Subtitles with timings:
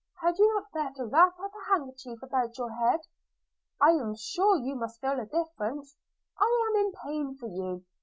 [0.19, 3.01] Had you not better wrap a handkerchief about your head?–
[3.79, 5.95] I am sure you must feel a difference–
[6.41, 7.85] I am in pain for you!